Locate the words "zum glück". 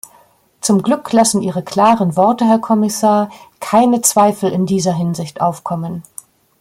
0.61-1.11